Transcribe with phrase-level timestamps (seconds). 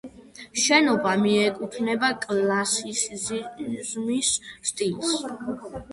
[0.61, 4.33] შენობა მიეკუთვნება კლასიციზმის
[4.71, 5.15] სტილს.